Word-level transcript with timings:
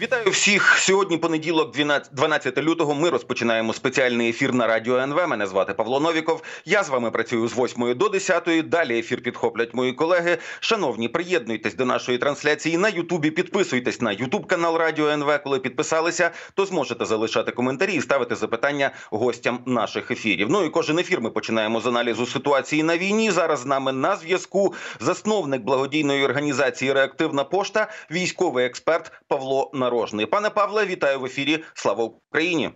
Вітаю 0.00 0.30
всіх 0.30 0.78
сьогодні. 0.78 1.18
Понеділок, 1.18 1.72
12 2.12 2.58
лютого. 2.58 2.94
Ми 2.94 3.10
розпочинаємо 3.10 3.72
спеціальний 3.72 4.28
ефір 4.28 4.54
на 4.54 4.66
радіо 4.66 4.96
НВ. 4.98 5.28
Мене 5.28 5.46
звати 5.46 5.74
Павло 5.74 6.00
Новіков. 6.00 6.42
Я 6.64 6.84
з 6.84 6.88
вами 6.88 7.10
працюю 7.10 7.48
з 7.48 7.58
8 7.58 7.94
до 7.98 8.08
10. 8.08 8.68
Далі 8.68 8.98
ефір 8.98 9.22
підхоплять 9.22 9.74
мої 9.74 9.92
колеги. 9.92 10.38
Шановні, 10.60 11.08
приєднуйтесь 11.08 11.74
до 11.74 11.84
нашої 11.84 12.18
трансляції 12.18 12.78
на 12.78 12.88
Ютубі. 12.88 13.30
Підписуйтесь 13.30 14.00
на 14.00 14.12
Ютуб 14.12 14.46
канал 14.46 14.76
Радіо 14.76 15.08
НВ. 15.08 15.40
Коли 15.44 15.58
підписалися, 15.58 16.30
то 16.54 16.66
зможете 16.66 17.04
залишати 17.04 17.52
коментарі 17.52 17.94
і 17.94 18.00
ставити 18.00 18.34
запитання 18.34 18.90
гостям 19.10 19.58
наших 19.66 20.10
ефірів. 20.10 20.50
Ну 20.50 20.64
і 20.64 20.68
кожен 20.68 20.98
ефір 20.98 21.20
ми 21.20 21.30
починаємо 21.30 21.80
з 21.80 21.86
аналізу 21.86 22.26
ситуації 22.26 22.82
на 22.82 22.98
війні. 22.98 23.30
Зараз 23.30 23.60
з 23.60 23.66
нами 23.66 23.92
на 23.92 24.16
зв'язку 24.16 24.74
засновник 25.00 25.62
благодійної 25.62 26.24
організації 26.24 26.92
Реактивна 26.92 27.44
пошта, 27.44 27.90
військовий 28.10 28.66
експерт 28.66 29.12
Павло 29.28 29.70
Народ. 29.74 29.87
Нарожний. 29.88 30.26
Пане 30.26 30.50
Павле, 30.50 30.86
вітаю 30.86 31.20
в 31.20 31.24
ефірі. 31.24 31.64
Слава 31.74 32.04
Україні! 32.04 32.70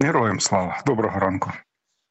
Героям 0.00 0.40
слава 0.40 0.82
доброго 0.86 1.20
ранку. 1.20 1.50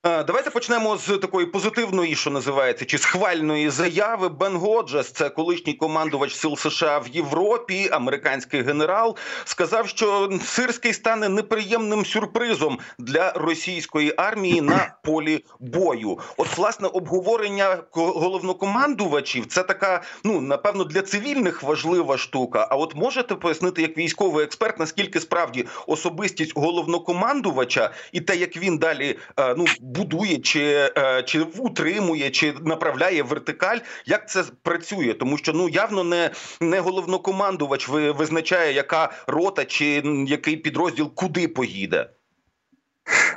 Давайте 0.06 0.50
почнемо 0.50 0.98
з 0.98 1.18
такої 1.18 1.46
позитивної, 1.46 2.16
що 2.16 2.30
називається, 2.30 2.86
чи 2.86 2.98
схвальної 2.98 3.70
заяви. 3.70 4.30
Бен 4.30 4.56
Годжес, 4.56 5.12
це 5.12 5.30
колишній 5.30 5.74
командувач 5.74 6.36
сил 6.36 6.58
США 6.58 6.98
в 6.98 7.08
Європі, 7.08 7.90
американський 7.92 8.62
генерал, 8.62 9.18
сказав, 9.46 9.88
що 9.88 10.30
сирський 10.46 10.94
стане 10.94 11.30
неприємним 11.30 12.06
сюрпризом 12.06 12.80
для 13.00 13.32
російської 13.32 14.14
армії 14.18 14.62
на 14.62 14.96
полі 15.04 15.46
бою. 15.60 16.20
От 16.38 16.58
власне 16.58 16.88
обговорення 16.88 17.78
головнокомандувачів 17.92 19.46
це 19.46 19.64
така, 19.64 20.02
ну 20.24 20.42
напевно, 20.42 20.84
для 20.84 21.02
цивільних 21.02 21.64
важлива 21.64 22.18
штука. 22.18 22.68
А 22.72 22.76
от 22.76 22.96
можете 22.96 23.36
пояснити, 23.36 23.82
як 23.82 23.98
військовий 23.98 24.46
експерт, 24.46 24.80
наскільки 24.80 25.20
справді 25.20 25.66
особистість 25.88 26.52
головнокомандувача 26.56 27.92
і 28.12 28.22
те, 28.22 28.36
як 28.36 28.58
він 28.58 28.78
далі 28.78 29.18
ну 29.58 29.66
будує, 29.96 30.38
чи 30.38 30.92
е, 30.98 31.24
чи 31.24 31.42
утримує, 31.42 32.32
чи 32.32 32.54
направляє 32.54 33.24
вертикаль. 33.24 33.78
Як 34.06 34.30
це 34.30 34.44
працює? 34.62 35.14
Тому 35.14 35.38
що 35.38 35.54
ну 35.54 35.70
явно 35.70 36.04
не 36.04 36.32
не 36.62 36.80
головнокомандувач 36.80 37.90
визначає, 37.90 38.74
яка 38.74 39.12
рота 39.28 39.66
чи 39.66 40.04
який 40.28 40.58
підрозділ 40.58 41.14
куди 41.16 41.48
поїде. 41.48 42.10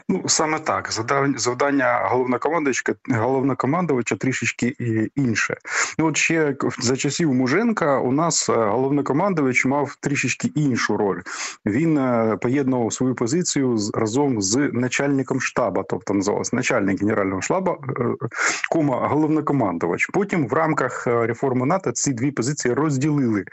Ну 0.09 0.23
саме 0.29 0.59
так 0.59 0.93
завдання 1.37 2.09
головнокомандувача 2.11 2.95
головнокомандувача 3.09 4.17
трішечки 4.17 4.77
інше. 5.17 5.57
Ну 5.99 6.07
от 6.07 6.17
ще 6.17 6.57
за 6.79 6.97
часів 6.97 7.35
Муженка 7.35 7.99
у 7.99 8.13
нас 8.13 8.49
е, 8.49 8.53
головнокомандувач 8.53 9.65
мав 9.65 9.97
трішечки 10.01 10.51
іншу 10.55 10.97
роль. 10.97 11.21
Він 11.67 11.99
е, 11.99 12.37
поєднував 12.43 12.93
свою 12.93 13.15
позицію 13.15 13.79
разом 13.95 14.43
з 14.43 14.71
начальником 14.73 15.41
штабу, 15.41 15.85
тобто 15.89 16.15
називався 16.15 16.57
начальник 16.57 17.01
генерального 17.01 17.43
штабу, 17.43 17.71
е, 17.71 18.27
кома 18.71 19.09
головнокомандувач. 19.09 20.07
Потім 20.13 20.49
в 20.49 20.53
рамках 20.53 21.07
реформи 21.07 21.67
НАТО 21.67 21.93
ці 21.93 22.13
дві 22.13 22.31
позиції 22.31 22.75
розділили. 22.75 23.45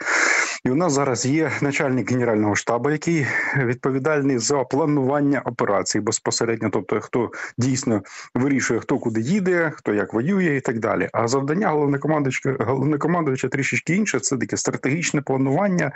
І 0.64 0.70
у 0.70 0.74
нас 0.74 0.92
зараз 0.92 1.26
є 1.26 1.50
начальник 1.62 2.10
генерального 2.10 2.56
штабу, 2.56 2.90
який 2.90 3.26
відповідальний 3.56 4.38
за 4.38 4.64
планування 4.64 5.42
операцій 5.44 6.00
безпосередньо, 6.00 6.70
тобто 6.72 7.00
хто 7.00 7.30
дійсно 7.58 8.02
вирішує, 8.34 8.80
хто 8.80 8.98
куди 8.98 9.20
їде, 9.20 9.72
хто 9.76 9.94
як 9.94 10.14
воює, 10.14 10.56
і 10.56 10.60
так 10.60 10.78
далі. 10.78 11.08
А 11.12 11.28
завдання 11.28 11.68
головнокомандувача 11.68 12.56
головнокомандувача 12.60 13.48
трішечки 13.48 13.96
інше. 13.96 14.20
Це 14.20 14.36
таке 14.36 14.56
стратегічне 14.56 15.22
планування, 15.22 15.92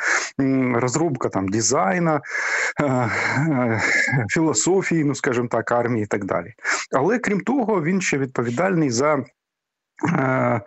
розробка 0.75 1.29
там 1.29 1.49
дизайна, 1.49 2.21
е, 2.81 2.85
е, 2.85 3.83
філософії, 4.31 5.05
ну 5.05 5.15
скажімо 5.15 5.49
так, 5.51 5.73
армії 5.73 6.03
і 6.03 6.07
так 6.07 6.25
далі. 6.25 6.55
Але 6.97 7.19
крім 7.19 7.41
того, 7.41 7.83
він 7.83 8.01
ще 8.01 8.19
відповідальний 8.19 8.91
за. 8.91 9.25
Е, 10.05 10.61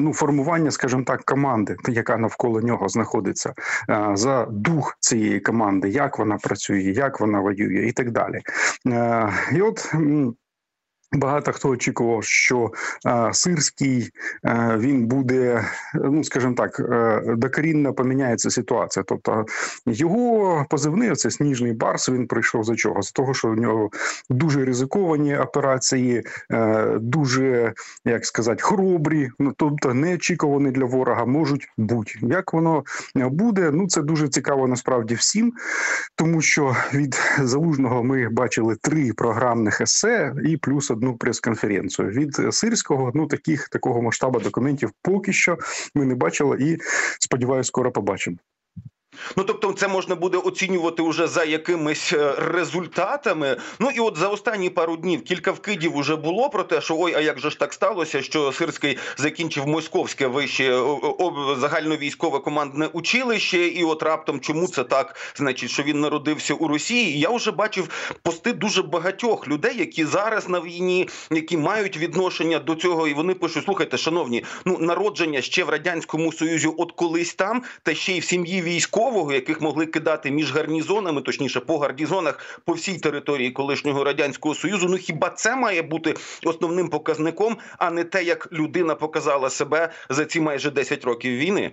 ну, 0.00 0.12
формування, 0.12 0.70
скажімо 0.70 1.02
так, 1.06 1.24
команди, 1.24 1.76
яка 1.88 2.16
навколо 2.16 2.60
нього 2.60 2.88
знаходиться, 2.88 3.54
за 4.14 4.46
дух 4.50 4.96
цієї 5.00 5.40
команди, 5.40 5.88
як 5.88 6.18
вона 6.18 6.36
працює, 6.36 6.80
як 6.80 7.20
вона 7.20 7.40
воює, 7.40 7.86
і 7.86 7.92
так 7.92 8.10
далі. 8.10 8.40
І 9.52 9.60
от 9.60 9.94
Багато 11.14 11.52
хто 11.52 11.68
очікував, 11.68 12.24
що 12.24 12.70
е, 13.06 13.30
сирський 13.32 14.10
е, 14.44 14.76
він 14.78 15.06
буде, 15.06 15.64
ну 15.94 16.24
скажімо 16.24 16.54
так, 16.54 16.80
е, 16.80 17.22
докорінно 17.36 17.94
поміняється 17.94 18.50
ситуація. 18.50 19.04
Тобто 19.08 19.46
його 19.86 20.66
позивний 20.70 21.14
це 21.14 21.30
сніжний 21.30 21.72
барс. 21.72 22.08
Він 22.08 22.26
прийшов 22.26 22.64
за 22.64 22.76
чого? 22.76 23.02
З 23.02 23.12
того, 23.12 23.34
що 23.34 23.48
в 23.48 23.56
нього 23.56 23.90
дуже 24.30 24.64
ризиковані 24.64 25.36
операції, 25.36 26.22
е, 26.52 26.86
дуже 27.00 27.72
як 28.04 28.26
сказати, 28.26 28.62
хоробрі, 28.62 29.30
ну 29.38 29.52
тобто 29.56 29.94
неочікувані 29.94 30.70
для 30.70 30.84
ворога 30.84 31.24
можуть 31.24 31.68
бути. 31.76 32.12
Як 32.22 32.52
воно 32.52 32.84
буде? 33.14 33.70
Ну 33.72 33.88
це 33.88 34.02
дуже 34.02 34.28
цікаво 34.28 34.68
насправді 34.68 35.14
всім, 35.14 35.52
тому 36.14 36.40
що 36.40 36.76
від 36.94 37.20
залужного 37.40 38.04
ми 38.04 38.28
бачили 38.28 38.76
три 38.80 39.12
програмних 39.12 39.80
есе 39.80 40.34
і 40.44 40.56
плюс 40.56 40.90
одну 40.90 41.03
одну 41.04 41.16
прес-конференцію 41.16 42.08
від 42.08 42.54
сирського. 42.54 43.12
Ну 43.14 43.26
таких 43.26 43.68
такого 43.68 44.02
масштабу 44.02 44.40
документів 44.40 44.90
поки 45.02 45.32
що 45.32 45.58
ми 45.94 46.04
не 46.04 46.14
бачили, 46.14 46.56
і 46.60 46.78
сподіваюся, 47.20 47.68
скоро 47.68 47.92
побачимо. 47.92 48.36
Ну 49.36 49.44
тобто, 49.44 49.72
це 49.72 49.88
можна 49.88 50.14
буде 50.14 50.38
оцінювати 50.38 51.02
уже 51.02 51.26
за 51.26 51.44
якимись 51.44 52.12
е, 52.12 52.34
результатами. 52.38 53.56
Ну 53.78 53.90
і 53.90 54.00
от 54.00 54.16
за 54.16 54.28
останні 54.28 54.70
пару 54.70 54.96
днів 54.96 55.24
кілька 55.24 55.52
вкидів 55.52 55.96
уже 55.96 56.16
було 56.16 56.50
про 56.50 56.62
те, 56.62 56.80
що 56.80 56.96
ой, 56.98 57.14
а 57.14 57.20
як 57.20 57.38
же 57.38 57.50
ж 57.50 57.58
так 57.58 57.72
сталося, 57.72 58.22
що 58.22 58.52
Сирський 58.52 58.98
закінчив 59.16 59.66
московське 59.66 60.26
вище 60.26 60.84
загальновійськове 61.58 62.38
командне 62.38 62.86
училище, 62.86 63.58
і 63.58 63.84
от 63.84 64.02
раптом 64.02 64.40
чому 64.40 64.68
це 64.68 64.84
так? 64.84 65.16
Значить, 65.36 65.70
що 65.70 65.82
він 65.82 66.00
народився 66.00 66.54
у 66.54 66.68
Росії. 66.68 67.18
Я 67.18 67.30
вже 67.30 67.50
бачив 67.50 67.88
пости 68.22 68.52
дуже 68.52 68.82
багатьох 68.82 69.48
людей, 69.48 69.78
які 69.78 70.04
зараз 70.04 70.48
на 70.48 70.60
війні, 70.60 71.08
які 71.30 71.56
мають 71.56 71.96
відношення 71.96 72.58
до 72.58 72.74
цього, 72.74 73.08
і 73.08 73.14
вони 73.14 73.34
пишуть: 73.34 73.64
слухайте, 73.64 73.96
шановні, 73.96 74.44
ну 74.64 74.78
народження 74.78 75.40
ще 75.40 75.64
в 75.64 75.68
радянському 75.68 76.32
союзі, 76.32 76.68
от 76.78 76.92
колись 76.92 77.34
там, 77.34 77.62
та 77.82 77.94
ще 77.94 78.12
й 78.12 78.20
в 78.20 78.24
сім'ї 78.24 78.62
військових 78.62 79.03
військового, 79.04 79.32
яких 79.32 79.60
могли 79.60 79.86
кидати 79.86 80.30
між 80.30 80.52
гарнізонами, 80.52 81.22
точніше 81.22 81.60
по 81.60 81.78
гарнізонах 81.78 82.60
по 82.64 82.72
всій 82.72 82.98
території 82.98 83.50
колишнього 83.50 84.04
радянського 84.04 84.54
союзу. 84.54 84.88
Ну 84.88 84.96
хіба 84.96 85.30
це 85.30 85.56
має 85.56 85.82
бути 85.82 86.14
основним 86.44 86.88
показником, 86.88 87.56
а 87.78 87.90
не 87.90 88.04
те, 88.04 88.24
як 88.24 88.52
людина 88.52 88.94
показала 88.94 89.50
себе 89.50 89.92
за 90.08 90.24
ці 90.24 90.40
майже 90.40 90.70
10 90.70 91.04
років 91.04 91.32
війни? 91.32 91.72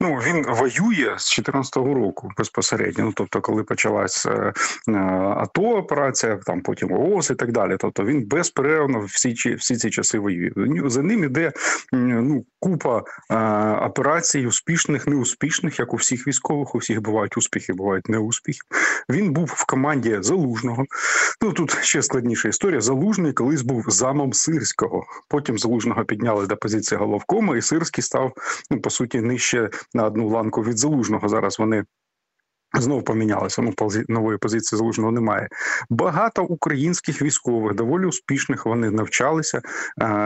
Ну 0.00 0.14
він 0.14 0.44
воює 0.48 1.14
з 1.18 1.38
14-го 1.40 1.94
року 1.94 2.30
безпосередньо. 2.38 3.04
Ну 3.04 3.12
тобто, 3.16 3.40
коли 3.40 3.62
почалась 3.62 4.26
е, 4.26 4.52
е, 4.88 4.92
АТО 5.36 5.62
операція, 5.62 6.36
там 6.46 6.60
потім 6.60 6.92
ООС 6.92 7.30
і 7.30 7.34
так 7.34 7.52
далі. 7.52 7.76
Тобто 7.78 8.04
він 8.04 8.26
безперервно 8.26 9.00
всі 9.00 9.56
всі 9.56 9.76
ці 9.76 9.90
часи 9.90 10.18
воює. 10.18 10.50
За 10.84 11.02
ним 11.02 11.24
іде 11.24 11.52
ну 11.92 12.44
купа 12.60 13.02
е, 13.30 13.36
операцій, 13.86 14.46
успішних, 14.46 15.06
неуспішних, 15.06 15.78
як 15.78 15.94
у 15.94 15.96
всіх 15.96 16.28
військових. 16.28 16.74
У 16.74 16.78
всіх 16.78 17.02
бувають 17.02 17.36
успіхи, 17.36 17.72
бувають 17.72 18.08
неуспіхи. 18.08 18.60
Він 19.10 19.32
був 19.32 19.54
в 19.56 19.66
команді 19.66 20.18
залужного. 20.20 20.84
Ну 21.42 21.52
тут 21.52 21.78
ще 21.82 22.02
складніша 22.02 22.48
історія. 22.48 22.80
Залужний 22.80 23.32
колись 23.32 23.62
був 23.62 23.84
замом 23.88 24.32
сирського. 24.32 25.04
Потім 25.28 25.58
залужного 25.58 26.04
підняли 26.04 26.46
до 26.46 26.56
позиції 26.56 26.98
головкома, 26.98 27.56
і 27.56 27.62
сирський 27.62 28.04
став 28.04 28.32
ну 28.70 28.80
по 28.80 28.90
суті 28.90 29.20
нижче 29.20 29.70
на 29.94 30.04
одну 30.04 30.28
ланку 30.28 30.62
від 30.62 30.78
залужного. 30.78 31.28
Зараз 31.28 31.58
вони 31.58 31.84
Знову 32.78 33.02
помінялися. 33.02 33.62
Ну 33.62 33.74
нової 34.08 34.38
позиції 34.38 34.78
залужного 34.78 35.12
немає. 35.12 35.48
Багато 35.90 36.42
українських 36.42 37.22
військових 37.22 37.74
доволі 37.74 38.06
успішних 38.06 38.66
вони 38.66 38.90
навчалися 38.90 39.58
е, 39.58 39.62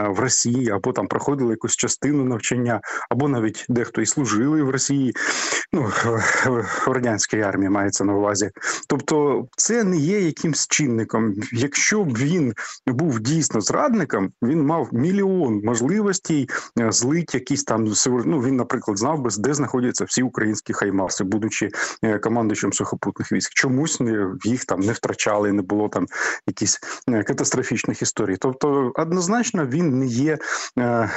в 0.09 0.19
Росії 0.19 0.69
або 0.69 0.91
там 0.91 1.07
проходили 1.07 1.51
якусь 1.51 1.75
частину 1.75 2.23
навчання, 2.23 2.81
або 3.09 3.27
навіть 3.27 3.65
дехто 3.69 4.01
і 4.01 4.05
служили 4.05 4.63
в 4.63 4.69
Росії. 4.69 5.13
Ну 5.73 5.91
в 6.45 6.87
радянській 6.87 7.41
армії 7.41 7.69
мається 7.69 8.03
на 8.03 8.13
увазі. 8.13 8.51
Тобто, 8.87 9.47
це 9.57 9.83
не 9.83 9.97
є 9.97 10.19
якимсь 10.19 10.67
чинником. 10.67 11.33
Якщо 11.51 12.03
б 12.03 12.17
він 12.17 12.53
був 12.87 13.19
дійсно 13.19 13.61
зрадником, 13.61 14.31
він 14.41 14.65
мав 14.65 14.89
мільйон 14.91 15.61
можливостей 15.63 16.49
е, 16.79 16.91
злить 16.91 17.33
якісь 17.33 17.63
там 17.63 17.93
ну, 18.25 18.41
Він, 18.41 18.55
наприклад, 18.55 18.97
знав 18.97 19.21
би, 19.21 19.29
де 19.37 19.53
знаходяться 19.53 20.05
всі 20.05 20.23
українські 20.23 20.73
хаймаси, 20.73 21.23
будучи 21.23 21.69
е, 22.03 22.19
головнокомандуючим 22.39 22.73
сухопутних 22.73 23.31
військ. 23.31 23.53
Чомусь 23.53 23.99
не 23.99 24.27
їх 24.43 24.65
там 24.65 24.79
не 24.79 24.93
втрачали, 24.93 25.51
не 25.51 25.61
було 25.61 25.89
там 25.89 26.05
якісь 26.47 26.79
е, 27.09 27.23
катастрофічних 27.23 28.01
історій. 28.01 28.37
Тобто, 28.39 28.91
однозначно 28.95 29.65
він 29.65 29.99
не 29.99 30.05
є 30.05 30.37
е, 30.79 31.09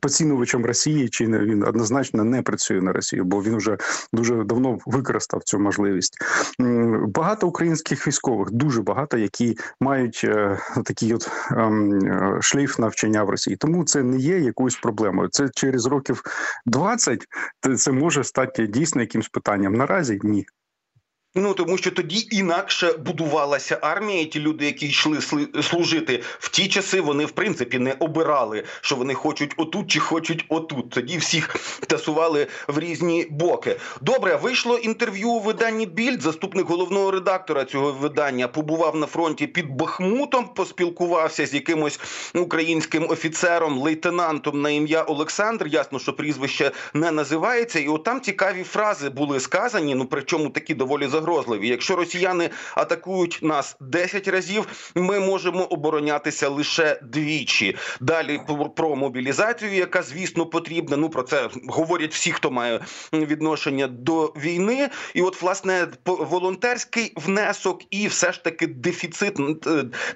поцінувачем 0.00 0.66
Росії, 0.66 1.08
чи 1.08 1.28
не 1.28 1.38
він 1.38 1.62
однозначно 1.64 2.24
не 2.24 2.42
працює 2.42 2.80
на 2.80 2.92
Росію, 2.92 3.24
бо 3.24 3.42
він 3.42 3.56
вже 3.56 3.76
дуже 4.12 4.44
давно 4.44 4.78
використав 4.86 5.42
цю 5.42 5.58
можливість. 5.58 6.18
Багато 7.06 7.48
українських 7.48 8.06
військових, 8.06 8.50
дуже 8.50 8.82
багато, 8.82 9.18
які 9.18 9.56
мають 9.80 10.20
е, 10.24 10.58
такий 10.84 11.14
от 11.14 11.30
ем, 11.50 12.00
шлейф 12.42 12.78
навчання 12.78 13.24
в 13.24 13.30
Росії. 13.30 13.56
Тому 13.56 13.84
це 13.84 14.02
не 14.02 14.18
є 14.18 14.38
якоюсь 14.38 14.76
проблемою. 14.76 15.28
Це 15.28 15.48
через 15.54 15.86
років 15.86 16.22
20 16.66 17.26
це- 17.60 17.76
це 17.76 17.92
може 17.92 18.24
стати 18.24 18.66
дійсно 18.66 19.00
якимсь 19.00 19.28
питанням. 19.28 19.72
Наразі 19.72 20.18
ні. 20.22 20.46
Ну 21.38 21.54
тому 21.54 21.78
що 21.78 21.90
тоді 21.90 22.28
інакше 22.30 22.92
будувалася 22.92 23.78
армія. 23.82 24.24
Ті 24.24 24.40
люди, 24.40 24.64
які 24.64 24.86
йшли 24.86 25.20
служити 25.62 26.22
в 26.38 26.48
ті 26.48 26.68
часи, 26.68 27.00
вони 27.00 27.24
в 27.24 27.30
принципі 27.30 27.78
не 27.78 27.92
обирали, 27.92 28.64
що 28.80 28.96
вони 28.96 29.14
хочуть 29.14 29.54
отут 29.56 29.90
чи 29.90 30.00
хочуть 30.00 30.44
отут. 30.48 30.90
Тоді 30.90 31.18
всіх 31.18 31.56
тасували 31.86 32.46
в 32.68 32.78
різні 32.78 33.26
боки. 33.30 33.76
Добре, 34.00 34.36
вийшло 34.36 34.76
інтерв'ю 34.78 35.28
у 35.28 35.40
виданні 35.40 35.86
Більд. 35.86 36.22
Заступник 36.22 36.66
головного 36.66 37.10
редактора 37.10 37.64
цього 37.64 37.92
видання 37.92 38.48
побував 38.48 38.96
на 38.96 39.06
фронті 39.06 39.46
під 39.46 39.70
Бахмутом, 39.70 40.48
поспілкувався 40.54 41.46
з 41.46 41.54
якимось 41.54 42.00
українським 42.34 43.10
офіцером, 43.10 43.78
лейтенантом 43.78 44.62
на 44.62 44.70
ім'я 44.70 45.02
Олександр. 45.02 45.66
Ясно, 45.66 45.98
що 45.98 46.12
прізвище 46.12 46.70
не 46.94 47.10
називається, 47.10 47.78
і 47.78 47.88
от 47.88 48.04
там 48.04 48.20
цікаві 48.20 48.62
фрази 48.62 49.08
були 49.10 49.40
сказані. 49.40 49.94
Ну 49.94 50.04
причому 50.04 50.50
такі 50.50 50.74
доволі 50.74 51.06
загрозливі. 51.06 51.27
Якщо 51.62 51.96
росіяни 51.96 52.50
атакують 52.74 53.38
нас 53.42 53.76
10 53.80 54.28
разів, 54.28 54.66
ми 54.94 55.20
можемо 55.20 55.64
оборонятися 55.64 56.48
лише 56.48 57.00
двічі. 57.02 57.76
Далі 58.00 58.40
про- 58.76 58.96
мобілізацію, 58.96 59.74
яка 59.74 60.02
звісно 60.02 60.46
потрібна. 60.46 60.96
Ну 60.96 61.10
про 61.10 61.22
це 61.22 61.48
говорять 61.68 62.14
всі, 62.14 62.32
хто 62.32 62.50
має 62.50 62.80
відношення 63.12 63.86
до 63.86 64.26
війни. 64.26 64.88
І 65.14 65.22
от 65.22 65.42
власне 65.42 65.86
волонтерський 66.06 67.12
внесок, 67.16 67.80
і 67.90 68.06
все 68.06 68.32
ж 68.32 68.44
таки 68.44 68.66
дефіцит 68.66 69.34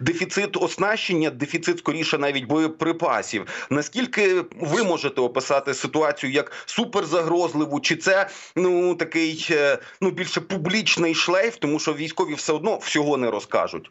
дефіцит 0.01 0.57
оснащення, 0.57 1.31
дефіцит 1.31 1.79
скоріше 1.79 2.19
навіть 2.19 2.45
боєприпасів. 2.45 3.47
Наскільки 3.71 4.45
ви 4.61 4.85
можете 4.85 5.21
описати 5.21 5.75
ситуацію 5.75 6.33
як 6.33 6.53
суперзагрозливу, 6.67 7.81
чи 7.81 7.97
це 7.97 8.29
ну 8.57 8.95
такий 8.95 9.49
е, 9.51 9.79
ну 10.01 10.11
більше 10.11 10.41
публічний 10.41 10.92
шлейф, 11.15 11.57
тому 11.57 11.79
що 11.79 11.95
військові 11.95 12.35
все 12.35 12.53
одно 12.53 12.77
всього 12.77 13.17
не 13.17 13.31
розкажуть. 13.31 13.91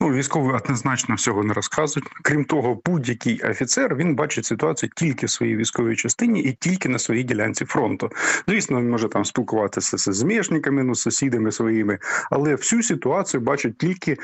Ну, 0.00 0.12
військові 0.12 0.52
однозначно 0.52 1.14
всього 1.14 1.44
не 1.44 1.54
розказують. 1.54 2.08
Крім 2.22 2.44
того, 2.44 2.80
будь-який 2.84 3.42
офіцер 3.42 3.96
він 3.96 4.14
бачить 4.14 4.44
ситуацію 4.44 4.90
тільки 4.96 5.26
в 5.26 5.30
своїй 5.30 5.56
військовій 5.56 5.96
частині 5.96 6.40
і 6.40 6.52
тільки 6.52 6.88
на 6.88 6.98
своїй 6.98 7.24
ділянці 7.24 7.64
фронту. 7.64 8.10
Звісно, 8.48 8.80
він 8.80 8.90
може 8.90 9.08
там 9.08 9.24
спілкуватися 9.24 9.96
з 9.96 10.14
змішниками, 10.14 10.82
ну, 10.82 10.94
з 10.94 11.00
сусідами 11.00 11.52
своїми, 11.52 11.98
але 12.30 12.54
всю 12.54 12.82
ситуацію 12.82 13.40
бачить 13.40 13.78
тільки 13.78 14.16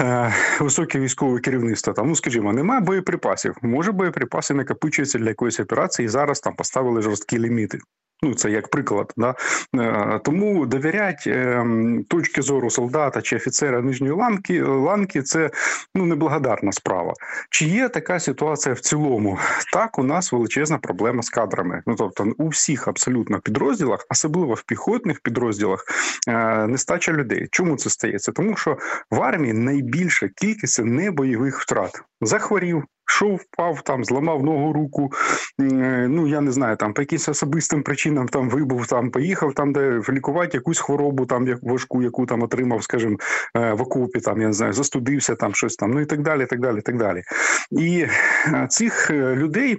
е, 0.00 0.34
високе 0.60 1.00
військове 1.00 1.40
керівництво. 1.40 1.92
Там, 1.92 2.08
ну 2.08 2.16
скажімо, 2.16 2.52
немає 2.52 2.80
боєприпасів. 2.80 3.56
Може, 3.62 3.92
боєприпаси 3.92 4.54
накопичуються 4.54 5.18
для 5.18 5.28
якоїсь 5.28 5.60
операції. 5.60 6.06
і 6.06 6.08
Зараз 6.08 6.40
там 6.40 6.54
поставили 6.54 7.02
жорсткі 7.02 7.38
ліміти. 7.38 7.78
Ну, 8.22 8.34
це 8.34 8.50
як 8.50 8.68
приклад, 8.68 9.12
да 9.16 9.34
Е, 9.76 10.20
тому 10.24 10.66
довірять 10.66 11.24
е, 11.26 11.66
точки 12.08 12.42
зору 12.42 12.70
солдата 12.70 13.22
чи 13.22 13.36
офіцера 13.36 13.80
нижньої 13.80 14.12
ланки 14.12 14.62
ланки 14.62 15.22
це 15.22 15.50
ну 15.94 16.06
неблагодарна 16.06 16.72
справа. 16.72 17.14
Чи 17.50 17.64
є 17.64 17.88
така 17.88 18.20
ситуація 18.20 18.74
в 18.74 18.80
цілому? 18.80 19.38
Так, 19.72 19.98
у 19.98 20.02
нас 20.02 20.32
величезна 20.32 20.78
проблема 20.78 21.22
з 21.22 21.30
кадрами. 21.30 21.82
Ну 21.86 21.94
тобто, 21.94 22.32
у 22.38 22.48
всіх 22.48 22.88
абсолютно 22.88 23.40
підрозділах, 23.40 24.06
особливо 24.10 24.54
в 24.54 24.62
піхотних 24.62 25.20
підрозділах, 25.20 25.84
е, 26.28 26.66
нестача 26.66 27.12
людей. 27.12 27.48
Чому 27.50 27.76
це 27.76 27.90
стається? 27.90 28.32
Тому 28.32 28.56
що 28.56 28.76
в 29.10 29.22
армії 29.22 29.52
найбільша 29.52 30.28
кількість 30.36 30.84
небойових 30.84 31.60
втрат. 31.60 32.02
Захворів. 32.20 32.84
Шов, 33.12 33.36
впав, 33.36 33.82
там 33.82 34.04
зламав 34.04 34.42
ногу 34.42 34.72
руку. 34.72 35.12
е, 35.60 36.06
Ну 36.08 36.26
я 36.26 36.40
не 36.40 36.52
знаю, 36.52 36.76
там 36.76 36.94
по 36.94 37.02
якимось 37.02 37.28
особистим 37.28 37.82
причинам 37.82 38.28
там 38.28 38.50
вибув, 38.50 38.86
там 38.86 39.10
поїхав, 39.10 39.54
там 39.54 39.72
де 39.72 40.00
лікувати 40.08 40.56
якусь 40.56 40.78
хворобу, 40.78 41.26
там 41.26 41.46
важку, 41.62 42.02
яку 42.02 42.26
там 42.26 42.42
отримав, 42.42 42.82
скажімо, 42.82 43.16
е, 43.56 43.72
в 43.72 43.82
окопі, 43.82 44.20
там 44.20 44.40
я 44.40 44.46
не 44.46 44.52
знаю, 44.52 44.72
застудився, 44.72 45.34
там 45.34 45.54
щось 45.54 45.76
там, 45.76 45.90
ну 45.90 46.00
і 46.00 46.06
так 46.06 46.22
далі, 46.22 46.46
так 46.46 46.60
далі, 46.60 46.80
так 46.80 46.96
далі. 46.96 47.22
І 47.70 48.06
е, 48.46 48.66
цих 48.70 49.10
людей. 49.10 49.78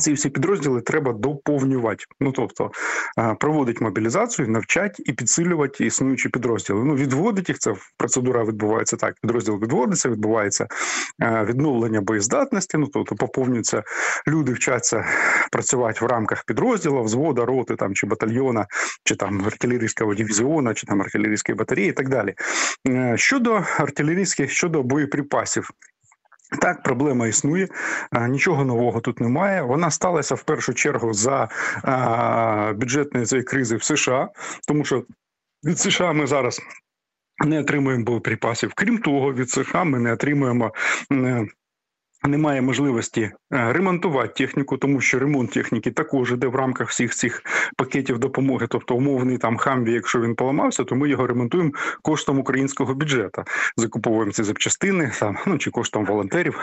Ці 0.00 0.12
всі 0.12 0.30
підрозділи 0.30 0.80
треба 0.80 1.12
доповнювати. 1.12 2.04
Ну 2.20 2.32
тобто 2.32 2.70
е, 3.18 3.36
проводить 3.40 3.80
мобілізацію, 3.80 4.48
навчать 4.48 5.02
і 5.04 5.12
підсилювати 5.12 5.86
існуючі 5.86 6.28
підрозділи. 6.28 6.84
Ну 6.84 6.94
відводить 6.94 7.48
їх. 7.48 7.58
Це 7.58 7.74
процедура 7.96 8.44
відбувається 8.44 8.96
так. 8.96 9.14
Підрозділ 9.22 9.58
відводиться, 9.62 10.08
відбувається 10.08 10.66
е, 11.22 11.44
відновлення 11.44 12.00
боєздатності. 12.00 12.78
Ну 12.78 12.86
тобто 12.92 13.14
поповнюються 13.14 13.82
люди, 14.28 14.52
вчаться 14.52 15.04
працювати 15.52 16.04
в 16.04 16.08
рамках 16.08 16.44
підрозділу, 16.44 17.02
взвода, 17.02 17.44
роти 17.44 17.76
там 17.76 17.94
чи 17.94 18.06
батальйона, 18.06 18.66
чи 19.04 19.16
там 19.16 19.42
артилерійського 19.46 20.14
дивізіона, 20.14 20.74
чи 20.74 20.86
там 20.86 21.00
артилерійської 21.00 21.56
батареї, 21.56 21.88
і 21.88 21.92
так 21.92 22.08
далі. 22.08 22.34
Е, 22.88 23.14
Щодо 23.16 23.64
артилерійських, 23.78 24.50
щодо 24.50 24.82
боєприпасів. 24.82 25.70
Так, 26.60 26.82
проблема 26.82 27.26
існує, 27.26 27.68
нічого 28.28 28.64
нового 28.64 29.00
тут 29.00 29.20
немає. 29.20 29.62
Вона 29.62 29.90
сталася 29.90 30.34
в 30.34 30.42
першу 30.42 30.74
чергу 30.74 31.12
за 31.12 31.48
бюджетної 32.76 33.26
цієї 33.26 33.44
кризи 33.44 33.76
в 33.76 33.82
США, 33.82 34.28
тому 34.68 34.84
що 34.84 35.04
від 35.64 35.78
США 35.78 36.12
ми 36.12 36.26
зараз 36.26 36.60
не 37.46 37.60
отримуємо 37.60 38.04
боєприпасів. 38.04 38.72
Крім 38.74 38.98
того, 38.98 39.34
від 39.34 39.50
США 39.50 39.84
ми 39.84 39.98
не 39.98 40.12
отримуємо. 40.12 40.72
Немає 42.24 42.62
можливості 42.62 43.20
е, 43.22 43.32
ремонтувати 43.72 44.46
техніку, 44.46 44.76
тому 44.76 45.00
що 45.00 45.18
ремонт 45.18 45.50
техніки 45.50 45.90
також 45.90 46.32
іде 46.32 46.46
в 46.46 46.54
рамках 46.54 46.88
всіх 46.88 47.14
цих 47.14 47.42
пакетів 47.76 48.18
допомоги. 48.18 48.66
Тобто, 48.70 48.94
умовний 48.94 49.38
там 49.38 49.56
хамві, 49.56 49.92
якщо 49.92 50.20
він 50.20 50.34
поламався, 50.34 50.84
то 50.84 50.94
ми 50.94 51.08
його 51.08 51.26
ремонтуємо 51.26 51.70
коштом 52.02 52.38
українського 52.38 52.94
бюджету. 52.94 53.44
Закуповуємо 53.76 54.32
ці 54.32 54.42
запчастини 54.42 55.12
там, 55.20 55.36
ну 55.46 55.58
чи 55.58 55.70
коштом 55.70 56.04
волонтерів. 56.06 56.60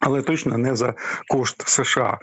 Але 0.00 0.22
точно 0.22 0.58
не 0.58 0.76
за 0.76 0.94
кошт 1.28 1.68
США. 1.68 2.18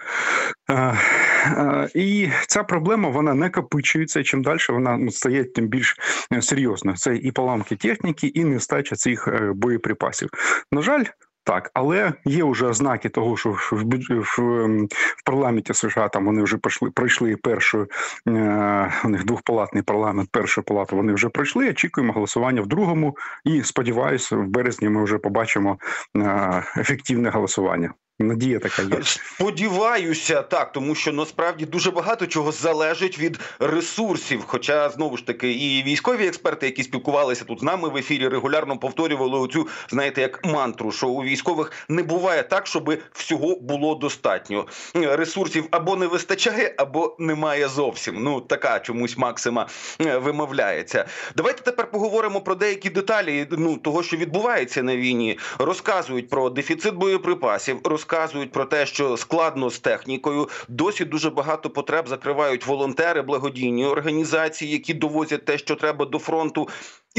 Е, 0.70 0.98
е, 1.46 1.90
І 1.96 2.30
ця 2.48 2.64
проблема 2.64 3.10
вона 3.10 3.34
накопичується. 3.34 4.24
Чим 4.24 4.42
далі 4.42 4.60
вона 4.70 4.98
ну, 4.98 5.12
стає 5.12 5.44
тим 5.44 5.68
більш 5.68 5.96
е, 6.34 6.42
серйозною. 6.42 6.98
Це 6.98 7.16
і 7.16 7.32
поламки 7.32 7.76
техніки, 7.76 8.28
і 8.28 8.44
нестача 8.44 8.96
цих 8.96 9.28
е, 9.28 9.52
боєприпасів. 9.56 10.30
На 10.72 10.82
жаль. 10.82 11.04
Так, 11.44 11.72
але 11.74 12.14
є 12.26 12.44
вже 12.44 12.66
ознаки 12.66 13.10
того, 13.10 13.38
що 13.38 13.52
в 13.52 13.58
в, 13.72 14.24
в, 14.38 14.40
ем, 14.40 14.88
парламенті 15.26 15.74
США 15.74 16.10
там 16.10 16.26
вони 16.26 16.44
вже 16.44 16.58
пройшли 16.58 16.92
пройшли 16.92 17.36
першу 17.36 17.88
е, 18.28 18.94
у 19.06 19.10
них 19.10 19.26
двохпалатний 19.26 19.84
парламент, 19.84 20.30
першу 20.32 20.64
палату 20.64 20.96
вони 20.96 21.14
вже 21.14 21.30
пройшли. 21.30 21.70
Очікуємо 21.70 22.14
голосування 22.14 22.62
в 22.62 22.68
другому, 22.68 23.18
і 23.46 23.64
сподіваюся, 23.64 24.38
в 24.38 24.48
березні 24.48 24.90
ми 24.90 25.04
вже 25.04 25.18
побачимо 25.18 25.78
е, 26.18 26.64
ефективне 26.78 27.30
голосування. 27.30 27.94
Надія 28.22 28.60
така 28.60 28.82
є. 28.82 28.90
Сподіваюся, 29.04 30.42
так, 30.42 30.72
тому 30.72 30.96
що 30.96 31.14
насправді 31.14 31.66
дуже 31.66 31.92
багато 31.92 32.28
чого 32.28 32.52
залежить 32.52 33.20
від 33.20 33.40
ресурсів. 33.60 34.44
Хоча 34.48 34.90
знову 34.90 35.18
ж 35.18 35.26
таки, 35.26 35.52
і 35.52 35.84
військові 35.84 36.28
експерти, 36.28 36.66
які 36.66 36.84
спілкувалися 36.84 37.46
тут 37.46 37.60
з 37.60 37.64
нами 37.64 37.90
в 37.90 37.98
ефірі, 37.98 38.28
регулярно 38.28 38.78
повторювали 38.78 39.40
оцю, 39.40 39.68
знаєте, 39.90 40.22
як 40.22 40.46
мантру, 40.46 40.92
що 40.92 41.08
у 41.08 41.24
військових 41.24 41.72
не 41.90 42.04
буває 42.04 42.44
так, 42.44 42.68
щоб 42.68 42.98
всього 43.12 43.56
було 43.62 43.96
достатньо. 43.96 44.66
Ресурсів 44.94 45.68
або 45.72 45.96
не 45.96 46.08
вистачає, 46.08 46.74
або 46.78 47.16
немає 47.20 47.68
зовсім. 47.68 48.24
Ну 48.24 48.42
така 48.42 48.80
чомусь 48.80 49.18
максима 49.18 49.68
е, 50.02 50.18
вимовляється. 50.18 51.06
Давайте 51.36 51.62
тепер 51.62 51.92
поговоримо 51.92 52.42
про 52.42 52.56
деякі 52.56 52.90
деталі 52.90 53.48
ну 53.52 53.78
того, 53.78 54.04
що 54.04 54.18
відбувається 54.18 54.84
на 54.84 54.96
війні. 54.96 55.40
Розказують 55.60 56.30
про 56.30 56.50
дефіцит 56.50 56.94
боєприпасів, 56.94 57.80
розказують 58.10 58.52
про 58.52 58.66
те, 58.66 58.86
що 58.86 59.18
складно 59.18 59.70
з 59.70 59.80
технікою. 59.80 60.50
Досі 60.68 61.06
дуже 61.06 61.30
багато 61.30 61.70
потреб 61.70 62.08
закривають 62.08 62.66
волонтери, 62.66 63.22
благодійні 63.22 63.86
організації, 63.86 64.72
які 64.72 64.94
довозять 64.94 65.46
те, 65.46 65.58
що 65.58 65.76
треба 65.76 66.06
до 66.06 66.20
фронту. 66.20 66.70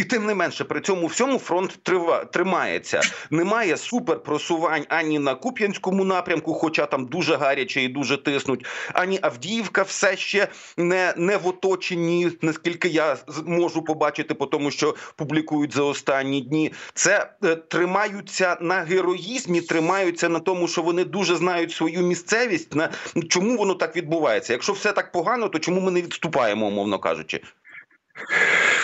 І 0.00 0.04
тим 0.04 0.26
не 0.26 0.34
менше, 0.34 0.64
при 0.64 0.80
цьому 0.80 1.06
всьому 1.06 1.38
фронт 1.38 1.78
трива, 1.82 2.24
тримається. 2.24 3.00
Немає 3.30 3.76
суперпросувань 3.76 4.84
ані 4.88 5.18
на 5.18 5.34
Куп'янському 5.34 6.04
напрямку, 6.04 6.54
хоча 6.54 6.86
там 6.86 7.06
дуже 7.06 7.36
гаряче 7.36 7.82
і 7.82 7.88
дуже 7.88 8.16
тиснуть, 8.16 8.66
ані 8.92 9.18
Авдіївка 9.22 9.82
все 9.82 10.16
ще 10.16 10.48
не, 10.76 11.14
не 11.16 11.36
в 11.36 11.46
оточенні, 11.46 12.30
наскільки 12.42 12.88
я 12.88 13.16
можу 13.44 13.82
побачити, 13.82 14.34
по 14.34 14.46
тому 14.46 14.70
що 14.70 14.94
публікують 15.16 15.74
за 15.74 15.82
останні 15.82 16.40
дні. 16.40 16.72
Це 16.94 17.30
е, 17.44 17.56
тримаються 17.56 18.56
на 18.60 18.74
героїзмі, 18.74 19.60
тримаються 19.60 20.28
на 20.28 20.40
тому, 20.40 20.68
що 20.68 20.82
вони 20.82 21.04
дуже 21.04 21.36
знають 21.36 21.72
свою 21.72 22.00
місцевість. 22.00 22.74
На 22.74 22.90
чому 23.28 23.56
воно 23.56 23.74
так 23.74 23.96
відбувається? 23.96 24.52
Якщо 24.52 24.72
все 24.72 24.92
так 24.92 25.12
погано, 25.12 25.48
то 25.48 25.58
чому 25.58 25.80
ми 25.80 25.90
не 25.90 26.02
відступаємо, 26.02 26.66
умовно 26.66 26.98
кажучи? 26.98 27.40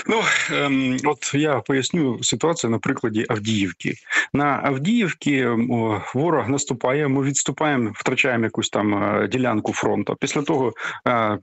Ну 0.07 0.23
ем, 0.53 0.97
от 1.05 1.35
я 1.35 1.61
поясню 1.61 2.23
ситуацію 2.23 2.71
на 2.71 2.79
прикладі 2.79 3.27
Авдіївки. 3.29 3.95
На 4.33 4.61
Авдіївці 4.65 5.49
ворог 6.15 6.49
наступає. 6.49 7.09
Ми 7.09 7.23
відступаємо, 7.23 7.91
втрачаємо 7.95 8.45
якусь 8.45 8.71
там 8.71 8.95
е, 8.95 9.29
ділянку 9.29 9.73
фронту. 9.73 10.17
Після 10.21 10.43
того 10.43 10.73
е, 11.05 11.13
е, 11.13 11.39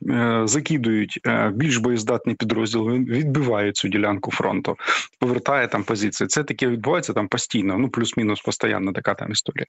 закидують 0.46 1.20
е, 1.28 1.52
більш 1.56 1.78
боєздатний 1.78 2.36
підрозділ. 2.36 2.92
Він 2.92 3.06
відбиває 3.06 3.72
цю 3.72 3.88
ділянку 3.88 4.32
фронту, 4.32 4.78
повертає 5.20 5.68
там 5.68 5.84
позиції. 5.84 6.28
Це 6.28 6.44
таке 6.44 6.68
відбувається 6.68 7.14
там 7.14 7.28
постійно. 7.28 7.78
Ну 7.78 7.90
плюс-мінус 7.90 8.42
постійно 8.42 8.94
така 8.94 9.14
там 9.14 9.32
історія. 9.32 9.66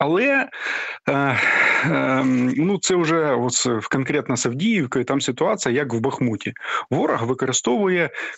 Але 0.00 0.48
е, 1.08 1.12
е, 1.84 2.24
ну 2.56 2.78
це 2.78 2.96
вже 2.96 3.34
ось 3.34 3.68
конкретно 3.90 4.36
з 4.36 4.46
Авдіївкою. 4.46 5.04
Там 5.04 5.20
ситуація 5.20 5.74
як 5.74 5.94
в 5.94 6.00
Бахмуті. 6.00 6.52
Ворог 6.90 7.26
використовує 7.26 7.67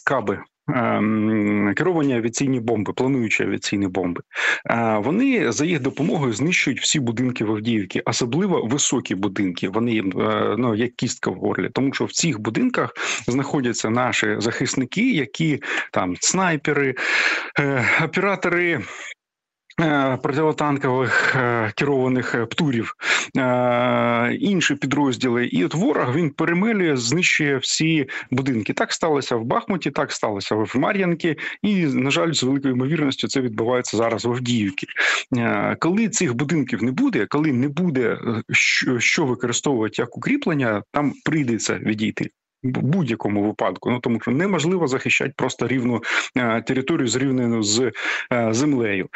каби. 0.05 0.39
ем, 0.75 1.73
Керовані 1.77 2.17
авіаційні 2.17 2.61
бомби, 2.61 2.93
плануючі 2.93 3.43
авіаційні 3.43 3.87
бомби, 3.87 4.23
Е, 4.67 4.99
вони 5.05 5.53
за 5.53 5.65
їх 5.65 5.81
допомогою 5.81 6.33
знищують 6.33 6.81
всі 6.81 7.01
будинки 7.01 7.45
в 7.45 7.51
Авдіївці, 7.51 8.03
особливо 8.05 8.67
високі 8.67 9.15
будинки. 9.15 9.69
Вони 9.69 9.99
е, 9.99 10.03
ну 10.59 10.75
як 10.75 10.97
кістка 10.97 11.31
в 11.31 11.35
горлі, 11.35 11.69
тому 11.73 11.95
що 11.95 12.05
в 12.05 12.13
цих 12.13 12.41
будинках 12.41 12.95
знаходяться 13.27 13.91
наші 13.91 14.37
захисники, 14.39 15.11
які 15.11 15.63
там 15.93 16.17
снайпери, 16.21 16.95
е, 17.61 17.85
оператори 18.05 18.81
противотанкових 20.23 21.37
е, 21.37 21.73
керованих 21.77 22.35
е, 22.35 22.47
птурів, 22.47 22.97
е, 23.37 24.35
інші 24.35 24.75
підрозділи. 24.75 25.47
І 25.47 25.65
от 25.65 25.75
ворог 25.75 26.17
він 26.17 26.31
перемелює, 26.31 26.97
знищує 26.97 27.57
всі 27.57 28.07
будинки. 28.31 28.73
Так 28.73 28.93
сталося 28.93 29.37
в 29.37 29.45
Бахмуті, 29.45 29.91
так 29.91 30.13
сталося 30.13 30.55
в 30.55 30.73
Мар'янці, 30.75 31.37
і 31.63 31.87
на 31.87 32.11
жаль, 32.11 32.33
з 32.33 32.43
великою 32.43 32.75
ймовірністю 32.75 33.29
це 33.29 33.41
відбувається 33.41 33.97
зараз 33.97 34.25
в 34.25 34.31
Авдіївці. 34.31 34.87
Е, 35.37 35.77
Коли 35.81 36.09
цих 36.09 36.35
будинків 36.35 36.83
не 36.83 36.93
буде, 36.93 37.27
коли 37.27 37.53
не 37.53 37.69
буде 37.69 38.19
е, 38.27 38.43
що 38.99 39.27
використовувати 39.27 39.95
як 39.99 40.17
укріплення, 40.17 40.83
там 40.93 41.13
прийдеться 41.25 41.79
відійти. 41.79 42.31
В 42.63 42.83
будь-якому 42.83 43.43
випадку, 43.43 43.91
ну 43.91 44.01
тому 44.01 44.21
що 44.21 44.31
неможливо 44.31 44.87
захищати 44.87 45.33
просто 45.37 45.69
рівну 45.69 46.03
е, 46.37 46.63
територію 46.63 47.09
зрівняну 47.09 47.63
з 47.63 47.93
е, 48.33 48.55
землею. 48.55 49.09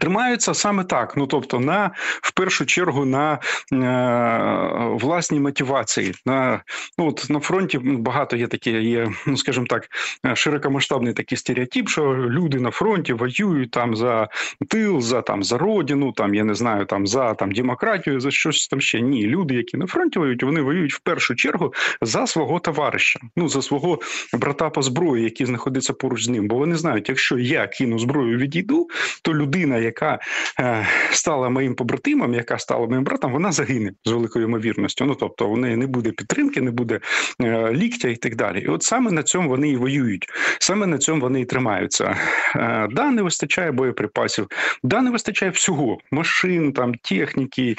Тримаються 0.00 0.54
саме 0.54 0.84
так. 0.84 1.16
Ну 1.16 1.26
тобто, 1.26 1.60
на 1.60 1.90
в 2.22 2.32
першу 2.32 2.66
чергу 2.66 3.04
на 3.04 3.38
е, 3.72 4.98
власній 4.98 5.40
мотивації. 5.40 6.14
На 6.26 6.62
ну 6.98 7.08
от 7.08 7.26
на 7.30 7.40
фронті 7.40 7.78
багато 7.82 8.36
є 8.36 8.46
такі, 8.46 8.70
є, 8.70 9.12
ну 9.26 9.36
скажімо 9.36 9.66
так, 9.68 9.88
е, 10.26 10.36
широкомасштабний 10.36 11.12
такий 11.12 11.38
стереотип, 11.38 11.88
що 11.88 12.14
люди 12.14 12.60
на 12.60 12.70
фронті 12.70 13.12
воюють 13.12 13.70
там 13.70 13.96
за 13.96 14.28
тил, 14.68 15.00
за 15.00 15.22
там 15.22 15.42
за 15.42 15.58
родину, 15.58 16.12
там 16.12 16.34
я 16.34 16.44
не 16.44 16.54
знаю, 16.54 16.84
там 16.86 17.06
за 17.06 17.34
там 17.34 17.52
демократію, 17.52 18.20
за 18.20 18.30
щось 18.30 18.68
там 18.68 18.80
ще. 18.80 19.00
Ні, 19.00 19.26
люди, 19.26 19.54
які 19.54 19.76
на 19.76 19.86
фронті 19.86 20.18
воюють, 20.18 20.42
вони 20.42 20.60
воюють 20.60 20.94
в 20.94 21.00
першу 21.00 21.34
чергу 21.34 21.74
за 22.02 22.26
свого 22.26 22.58
товариша, 22.58 23.20
ну 23.36 23.48
за 23.48 23.62
свого 23.62 24.00
брата 24.32 24.70
по 24.70 24.82
зброї, 24.82 25.24
який 25.24 25.46
знаходиться 25.46 25.92
поруч 25.92 26.24
з 26.24 26.28
ним. 26.28 26.48
Бо 26.48 26.56
вони 26.56 26.76
знають, 26.76 27.08
якщо 27.08 27.38
я 27.38 27.66
кину 27.66 27.98
зброю, 27.98 28.38
відійду, 28.38 28.88
то 29.22 29.34
людина, 29.34 29.81
яка 29.82 30.18
е, 30.60 30.86
стала 31.10 31.48
моїм 31.48 31.74
побратимом, 31.74 32.34
яка 32.34 32.58
стала 32.58 32.86
моїм 32.86 33.04
братом, 33.04 33.32
вона 33.32 33.52
загине 33.52 33.92
з 34.04 34.10
великою 34.10 34.44
ймовірністю. 34.44 35.04
Ну 35.04 35.14
тобто, 35.14 35.48
у 35.48 35.56
неї 35.56 35.76
не 35.76 35.86
буде 35.86 36.10
підтримки, 36.10 36.60
не 36.60 36.70
буде 36.70 37.00
е, 37.40 37.72
ліктя 37.72 38.08
і 38.08 38.16
так 38.16 38.36
далі. 38.36 38.60
І 38.60 38.66
от 38.66 38.82
саме 38.82 39.10
на 39.10 39.22
цьому 39.22 39.48
вони 39.48 39.68
і 39.68 39.76
воюють, 39.76 40.26
саме 40.58 40.86
на 40.86 40.98
цьому 40.98 41.20
вони 41.20 41.40
і 41.40 41.44
тримаються. 41.44 42.16
Е, 42.56 42.88
да, 42.90 43.10
не 43.10 43.22
вистачає 43.22 43.72
боєприпасів, 43.72 44.48
да, 44.82 45.00
не 45.00 45.10
вистачає 45.10 45.50
всього: 45.50 45.98
машин, 46.10 46.72
там 46.72 46.94
техніки, 46.94 47.76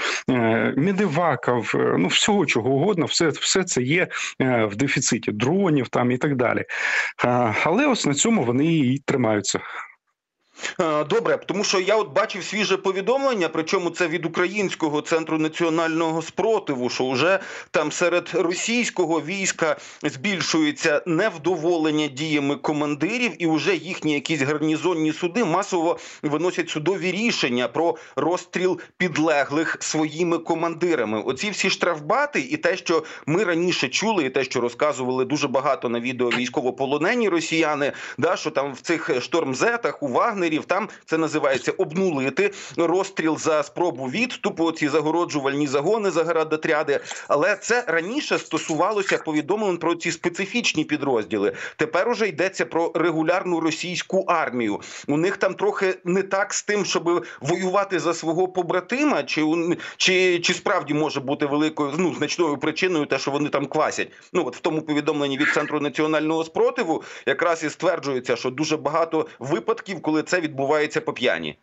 медиваків, 0.78 1.74
ну 1.98 2.08
всього 2.08 2.46
чого 2.46 2.70
угодно, 2.70 3.06
все, 3.06 3.30
все 3.30 3.64
це 3.64 3.82
є 3.82 4.08
в 4.40 4.76
дефіциті 4.76 5.32
дронів 5.32 5.88
там 5.88 6.12
і 6.12 6.18
так 6.18 6.36
далі. 6.36 6.66
Але 7.64 7.88
ось 7.88 8.06
на 8.06 8.14
цьому 8.14 8.44
вони 8.44 8.78
і 8.78 8.98
тримаються. 9.06 9.60
Е, 10.82 11.04
Добре, 11.04 11.40
тому 11.46 11.64
що 11.64 11.80
я 11.80 11.96
от 11.96 12.14
бачив 12.14 12.44
свіже 12.44 12.78
повідомлення, 12.78 13.50
причому 13.50 13.90
це 13.90 14.08
від 14.08 14.26
українського 14.26 15.02
центру 15.02 15.38
національного 15.38 16.22
спротиву, 16.22 16.90
що 16.90 17.10
вже 17.10 17.40
там 17.72 17.92
серед 17.92 18.30
російського 18.34 19.22
війська 19.22 19.78
збільшується 20.04 21.02
невдоволення 21.06 22.08
діями 22.08 22.56
командирів, 22.56 23.32
і 23.44 23.48
вже 23.48 23.76
їхні 23.76 24.14
якісь 24.14 24.42
гарнізонні 24.42 25.14
суди 25.14 25.46
масово 25.46 26.00
виносять 26.24 26.70
судові 26.70 27.12
рішення 27.12 27.68
про 27.68 27.96
розстріл 28.16 28.80
підлеглих 28.98 29.78
своїми 29.80 30.38
командирами. 30.38 31.22
Оці 31.22 31.50
всі 31.50 31.70
штрафбати, 31.70 32.40
і 32.40 32.58
те, 32.58 32.78
що 32.78 33.04
ми 33.26 33.44
раніше 33.44 33.88
чули, 33.88 34.26
і 34.26 34.30
те, 34.30 34.44
що 34.44 34.62
розказували 34.62 35.26
дуже 35.26 35.48
багато 35.48 35.90
на 35.90 36.00
відео 36.00 36.30
військовополонені 36.30 37.30
росіяни, 37.30 37.92
да 38.18 38.38
що 38.38 38.52
там 38.52 38.74
в 38.74 38.82
цих 38.82 39.22
штормзетах 39.22 40.04
у 40.04 40.08
Вагнерів 40.54 40.66
там 40.66 40.90
це 41.06 41.18
називається 41.18 41.72
обнулити 41.72 42.52
розстріл 42.78 43.38
за 43.38 43.64
спробу 43.64 44.06
відступу. 44.06 44.72
Ці 44.72 44.88
загороджувальні 44.88 45.68
загони 45.68 46.12
заградотряди. 46.12 47.00
Але 47.28 47.56
це 47.56 47.84
раніше 47.88 48.38
стосувалося 48.38 49.18
повідомлень 49.18 49.78
про 49.78 49.96
ці 49.96 50.12
специфічні 50.12 50.84
підрозділи. 50.84 51.54
Тепер 51.76 52.10
уже 52.10 52.28
йдеться 52.28 52.66
про 52.66 52.92
регулярну 52.96 53.60
російську 53.60 54.26
армію. 54.28 54.80
У 55.08 55.18
них 55.18 55.38
там 55.38 55.54
трохи 55.54 55.96
не 56.04 56.24
так 56.24 56.54
з 56.54 56.64
тим, 56.64 56.86
щоб 56.86 57.26
воювати 57.42 58.00
за 58.00 58.14
свого 58.14 58.48
побратима, 58.48 59.24
чи 59.24 59.44
чи, 59.98 60.40
чи 60.40 60.54
справді 60.54 60.94
може 60.94 61.20
бути 61.20 61.46
великою 61.46 61.94
ну 61.98 62.16
значною 62.18 62.58
причиною, 62.58 63.06
те, 63.06 63.20
що 63.20 63.32
вони 63.32 63.50
там 63.50 63.66
квасять. 63.66 64.08
Ну 64.34 64.46
от 64.46 64.56
в 64.56 64.60
тому 64.60 64.82
повідомленні 64.82 65.38
від 65.38 65.48
центру 65.54 65.80
національного 65.80 66.44
спротиву 66.44 67.04
якраз 67.26 67.64
і 67.64 67.70
стверджується, 67.70 68.36
що 68.36 68.50
дуже 68.50 68.78
багато 68.78 69.28
випадків, 69.40 70.02
коли 70.02 70.24
це 70.24 70.42
відбувається 70.44 71.02
по 71.02 71.14
п'яні. 71.14 71.58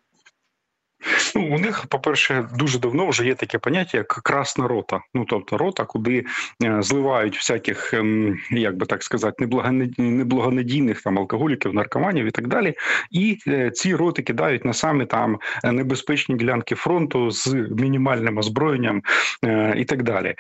Ну, 1.35 1.55
у 1.55 1.59
них, 1.59 1.87
по-перше, 1.87 2.49
дуже 2.59 2.79
давно 2.79 3.07
вже 3.07 3.27
є 3.27 3.35
таке 3.35 3.59
поняття, 3.59 3.99
як 3.99 4.07
красна 4.09 4.69
рота. 4.69 5.01
Ну 5.15 5.25
тобто 5.25 5.59
рота, 5.59 5.85
куди 5.85 6.25
е, 6.65 6.83
зливають 6.83 7.37
всяких, 7.37 7.95
ем, 7.95 8.39
як 8.51 8.77
би 8.77 8.87
так 8.87 9.03
сказати, 9.03 9.45
неблагонад- 9.45 10.01
неблагонадійних 10.01 11.03
там 11.03 11.19
алкоголіків, 11.19 11.75
наркоманів 11.75 12.27
і 12.27 12.31
так 12.31 12.49
далі. 12.49 12.75
І 13.11 13.39
е, 13.49 13.71
ці 13.71 13.95
роти 13.95 14.23
кидають 14.23 14.65
на 14.65 14.73
самі 14.73 15.07
там 15.07 15.39
небезпечні 15.65 16.35
ділянки 16.35 16.75
фронту 16.75 17.31
з 17.31 17.55
мінімальним 17.71 18.39
озброєнням 18.39 19.03
е, 19.45 19.75
і 19.77 19.85
так 19.85 20.03
далі. 20.03 20.35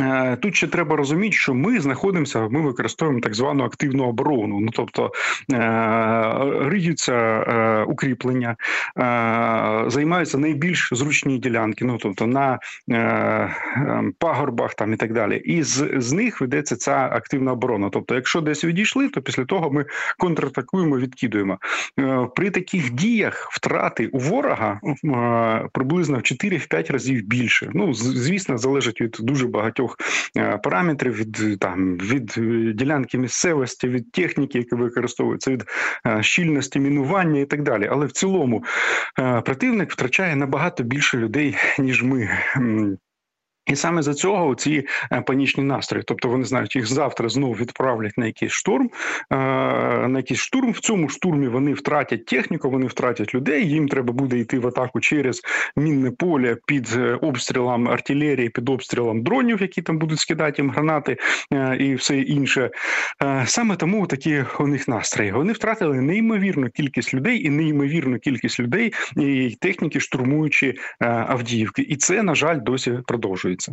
Е, 0.00 0.36
Тут 0.36 0.56
ще 0.56 0.66
треба 0.66 0.96
розуміти, 0.96 1.36
що 1.36 1.54
ми 1.54 1.80
знаходимося, 1.80 2.48
ми 2.48 2.60
використовуємо 2.60 3.20
так 3.20 3.34
звану 3.34 3.64
активну 3.64 4.04
оборону. 4.04 4.60
Ну 4.60 4.68
тобто 4.72 5.12
е, 5.52 5.58
риються 6.60 7.14
е, 7.14 7.84
укріплення, 7.84 8.56
займаються 9.86 10.38
найбільш 10.38 10.88
зручні 10.92 11.38
ділянки, 11.38 11.84
ну 11.84 11.98
тобто 11.98 12.26
на 12.26 12.58
е, 12.90 12.96
е, 12.96 14.02
пагорбах 14.18 14.74
там 14.74 14.92
і 14.92 14.96
так 14.96 15.12
далі. 15.12 15.36
І 15.36 15.62
з, 15.62 15.90
з 15.96 16.12
них 16.12 16.40
ведеться 16.40 16.76
ця 16.76 17.08
активна 17.12 17.52
оборона. 17.52 17.90
Тобто, 17.92 18.14
якщо 18.14 18.40
десь 18.40 18.64
відійшли, 18.64 19.08
то 19.08 19.22
після 19.22 19.44
того 19.44 19.70
ми 19.70 19.84
контратакуємо, 20.18 20.98
відкидуємо. 20.98 21.58
При 22.36 22.50
таких 22.50 22.90
діях 22.90 23.48
втрати 23.52 24.06
у 24.06 24.18
ворога 24.18 24.80
приблизно 25.72 26.16
в 26.16 26.20
4-5 26.20 26.92
разів 26.92 27.22
більше. 27.26 27.70
Ну 27.74 27.94
звісно, 27.94 28.58
залежить 28.58 29.00
від 29.00 29.16
дуже 29.20 29.46
багатьох 29.46 29.83
е, 30.36 30.58
параметрів 30.58 31.14
від 31.14 31.60
там 31.60 31.96
від 31.98 32.34
е, 32.38 32.72
ділянки 32.72 33.18
місцевості, 33.18 33.88
від 33.88 34.12
техніки, 34.12 34.58
яка 34.58 34.76
використовується, 34.76 35.50
від 35.50 35.64
е, 36.06 36.22
щільності 36.22 36.80
мінування 36.80 37.40
і 37.40 37.44
так 37.44 37.62
далі. 37.62 37.88
Але 37.92 38.06
в 38.06 38.12
цілому 38.12 38.64
е, 39.20 39.40
противник 39.40 39.90
втрачає 39.90 40.36
набагато 40.36 40.82
більше 40.82 41.18
людей, 41.18 41.56
ніж 41.78 42.02
ми. 42.02 42.30
І 43.66 43.76
саме 43.76 44.02
за 44.02 44.14
цього 44.14 44.54
ці 44.54 44.86
е, 45.12 45.20
панічні 45.20 45.64
настрої. 45.64 46.04
Тобто 46.06 46.28
вони 46.28 46.44
знають, 46.44 46.76
їх 46.76 46.86
завтра 46.86 47.28
знову 47.28 47.52
відправлять 47.52 48.18
на 48.18 48.26
якийсь 48.26 48.52
штурм. 48.52 48.90
е, 49.32 49.36
На 50.08 50.18
якийсь 50.18 50.40
штурм. 50.40 50.72
В 50.72 50.80
цьому 50.80 51.08
штурмі 51.08 51.48
вони 51.48 51.72
втратять 51.72 52.26
техніку, 52.26 52.70
вони 52.70 52.86
втратять 52.86 53.34
людей. 53.34 53.68
Їм 53.68 53.88
треба 53.88 54.12
буде 54.12 54.38
йти 54.38 54.58
в 54.58 54.66
атаку 54.66 55.00
через 55.00 55.42
мінне 55.76 56.10
поле 56.10 56.56
під 56.66 56.88
е, 56.96 57.18
обстрілом 57.22 57.88
артилерії, 57.88 58.48
під 58.48 58.68
обстрілом 58.68 59.22
дронів, 59.22 59.62
які 59.62 59.82
там 59.82 59.98
будуть 59.98 60.18
скидати 60.18 60.62
їм 60.62 60.70
гранати 60.70 61.16
і 61.78 61.94
все 61.94 62.16
інше. 62.18 62.70
Саме 63.44 63.76
тому 63.76 64.06
такі 64.06 64.44
у 64.60 64.66
них 64.66 64.88
настрої. 64.88 65.32
Вони 65.32 65.52
втратили 65.52 66.00
неймовірну 66.00 66.70
кількість 66.70 67.14
людей 67.14 67.46
і 67.46 67.50
неймовірну 67.50 68.18
кількість 68.18 68.60
людей 68.60 68.92
і 69.16 69.56
техніки, 69.60 70.00
штурмуючи 70.00 70.74
Авдіївки. 71.00 71.82
І 71.82 71.96
це 71.96 72.22
на 72.22 72.34
жаль 72.34 72.58
досі 72.62 72.98
продовжується. 73.06 73.53
рекомендується. 73.54 73.72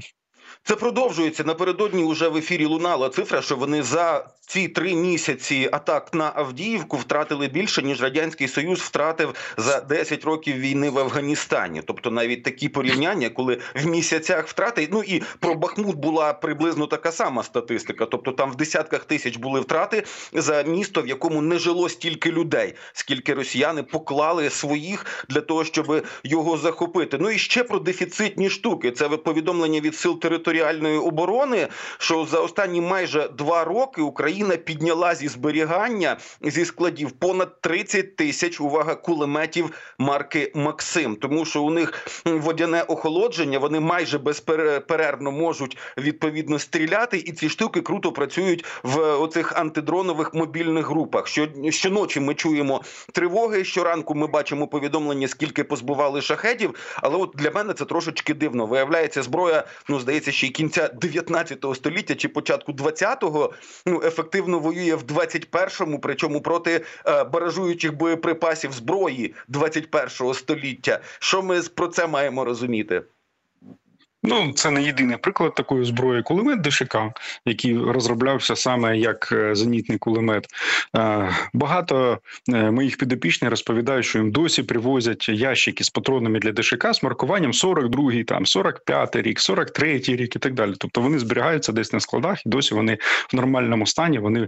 Це 0.63 0.75
продовжується 0.75 1.43
напередодні. 1.43 2.03
Уже 2.03 2.27
в 2.27 2.37
ефірі 2.37 2.65
лунала 2.65 3.09
цифра, 3.09 3.41
що 3.41 3.55
вони 3.55 3.83
за 3.83 4.25
ці 4.51 4.67
три 4.67 4.95
місяці 4.95 5.69
атак 5.71 6.13
на 6.13 6.31
Авдіївку 6.35 6.97
втратили 6.97 7.47
більше 7.47 7.81
ніж 7.81 8.01
радянський 8.01 8.47
союз 8.47 8.79
втратив 8.79 9.35
за 9.57 9.81
10 9.81 10.25
років 10.25 10.55
війни 10.55 10.89
в 10.89 10.99
Афганістані. 10.99 11.81
Тобто 11.87 12.11
навіть 12.11 12.43
такі 12.43 12.69
порівняння, 12.69 13.29
коли 13.29 13.59
в 13.75 13.85
місяцях 13.85 14.47
втрати. 14.47 14.87
Ну 14.91 15.03
і 15.03 15.23
про 15.39 15.55
Бахмут 15.55 15.95
була 15.95 16.33
приблизно 16.33 16.87
така 16.87 17.11
сама 17.11 17.43
статистика. 17.43 18.05
Тобто 18.05 18.31
там 18.31 18.51
в 18.51 18.55
десятках 18.55 19.03
тисяч 19.03 19.37
були 19.37 19.59
втрати 19.59 20.03
за 20.33 20.63
місто, 20.63 21.01
в 21.01 21.07
якому 21.07 21.41
не 21.41 21.59
жило 21.59 21.89
стільки 21.89 22.31
людей, 22.31 22.73
скільки 22.93 23.33
росіяни 23.33 23.83
поклали 23.83 24.49
своїх 24.49 25.25
для 25.29 25.41
того, 25.41 25.65
щоб 25.65 26.05
його 26.23 26.57
захопити. 26.57 27.17
Ну 27.17 27.29
і 27.29 27.37
ще 27.37 27.63
про 27.63 27.79
дефіцитні 27.79 28.49
штуки. 28.49 28.91
Це 28.91 29.09
повідомлення 29.09 29.79
від 29.79 29.95
сил 29.95 30.19
територіальної 30.51 30.97
оборони, 30.97 31.67
що 31.97 32.25
за 32.25 32.39
останні 32.39 32.81
майже 32.81 33.29
два 33.37 33.63
роки 33.63 34.01
Україна 34.01 34.57
підняла 34.57 35.15
зі 35.15 35.27
зберігання 35.27 36.17
зі 36.41 36.65
складів 36.65 37.11
понад 37.11 37.61
30 37.61 38.15
тисяч 38.15 38.61
увага 38.61 38.95
кулеметів 38.95 39.71
марки 39.97 40.51
Максим, 40.55 41.15
тому 41.15 41.45
що 41.45 41.63
у 41.63 41.69
них 41.69 42.07
водяне 42.25 42.81
охолодження, 42.81 43.59
вони 43.59 43.79
майже 43.79 44.17
безперервно 44.17 45.31
можуть 45.31 45.77
відповідно 45.97 46.59
стріляти, 46.59 47.17
і 47.17 47.31
ці 47.31 47.49
штуки 47.49 47.81
круто 47.81 48.11
працюють 48.11 48.65
в 48.83 48.99
оцих 48.99 49.57
антидронових 49.57 50.33
мобільних 50.33 50.87
групах. 50.87 51.27
Що 51.27 51.47
щоночі 51.69 52.19
ми 52.19 52.33
чуємо 52.33 52.81
тривоги. 53.13 53.63
Щоранку 53.63 54.15
ми 54.15 54.27
бачимо 54.27 54.67
повідомлення, 54.67 55.27
скільки 55.27 55.63
позбували 55.63 56.21
шахедів. 56.21 56.75
Але 56.95 57.17
от 57.17 57.31
для 57.35 57.51
мене 57.51 57.73
це 57.73 57.85
трошечки 57.85 58.33
дивно. 58.33 58.65
Виявляється, 58.65 59.23
зброя, 59.23 59.63
ну 59.89 59.99
здається, 59.99 60.31
ще 60.41 60.49
кінця 60.49 60.87
19 60.87 61.65
століття 61.75 62.15
чи 62.15 62.29
початку 62.29 62.71
20-го, 62.71 63.53
ну 63.85 64.01
ефективно 64.03 64.59
воює 64.59 64.95
в 64.95 65.03
21-му, 65.03 65.99
причому 65.99 66.41
проти 66.41 66.85
е, 67.05 67.23
баражуючих 67.23 67.97
боєприпасів 67.97 68.71
зброї 68.71 69.33
21-го 69.49 70.33
століття. 70.33 70.99
Що 71.19 71.41
ми 71.41 71.61
про 71.61 71.87
це 71.87 72.07
маємо 72.07 72.45
розуміти? 72.45 73.01
Ну, 74.23 74.53
це 74.55 74.71
не 74.71 74.83
єдиний 74.83 75.17
приклад 75.17 75.55
такої 75.55 75.85
зброї. 75.85 76.23
Кулемет 76.23 76.61
ДШК, 76.61 76.97
який 77.45 77.77
розроблявся 77.77 78.55
саме 78.55 78.97
як 78.97 79.29
е, 79.31 79.55
зенітний 79.55 79.97
кулемет. 79.97 80.47
Е, 80.97 81.29
Багато 81.53 82.19
е, 82.49 82.71
моїх 82.71 82.97
підопічних 82.97 83.49
розповідають, 83.51 84.05
що 84.05 84.19
їм 84.19 84.31
досі 84.31 84.63
привозять 84.63 85.29
ящики 85.29 85.83
з 85.83 85.89
патронами 85.89 86.39
для 86.39 86.51
ДШК 86.51 86.93
з 86.93 87.03
маркуванням 87.03 87.51
42-й, 87.51 88.23
там 88.23 88.43
45-й 88.43 89.21
рік, 89.21 89.39
43-й 89.39 90.15
рік 90.15 90.35
і 90.35 90.39
так 90.39 90.53
далі. 90.53 90.73
Тобто 90.77 91.01
вони 91.01 91.19
зберігаються 91.19 91.71
десь 91.71 91.93
на 91.93 91.99
складах, 91.99 92.45
і 92.45 92.49
досі 92.49 92.75
вони 92.75 92.97
в 93.33 93.35
нормальному 93.35 93.87
стані 93.87 94.19
вони 94.19 94.47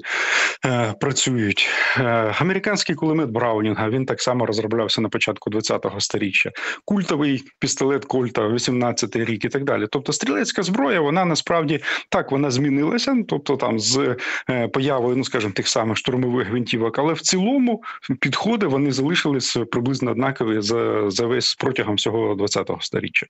е, 0.66 0.94
працюють. 1.02 1.70
Е, 1.98 2.04
Американський 2.40 2.96
кулемет 2.96 3.30
Браунінга 3.30 3.90
він 3.90 4.06
так 4.06 4.22
само 4.22 4.46
розроблявся 4.46 5.02
на 5.02 5.10
початку 5.10 5.50
20-го 5.50 6.00
сторіччя. 6.00 6.52
Культовий 6.86 7.44
пістолет 7.60 8.06
Кольта, 8.06 8.42
18-й 8.42 9.24
рік 9.24 9.46
і 9.46 9.50
так 9.50 9.63
далі. 9.64 9.88
Тобто, 9.92 10.14
стрілецька 10.14 10.64
зброя, 10.64 11.02
вона 11.02 11.26
насправді 11.26 11.80
так 12.10 12.32
вона 12.32 12.52
змінилася. 12.52 13.16
Тобто, 13.28 13.58
там 13.58 13.80
з 13.80 14.18
е, 14.50 14.68
появою, 14.68 15.16
ну 15.16 15.24
скажімо, 15.24 15.54
тих 15.54 15.68
самих 15.68 15.98
штурмових 15.98 16.48
гвинтівок, 16.48 17.00
але 17.00 17.14
в 17.14 17.22
цілому 17.22 17.84
підходи 18.20 18.68
вони 18.68 18.92
залишились 18.92 19.58
приблизно 19.72 20.12
однакові 20.12 20.62
за, 20.62 21.10
за 21.10 21.26
весь 21.26 21.56
протягом 21.56 21.96
всього 21.96 22.36
20-го 22.36 22.82
сторіччя. 22.82 23.28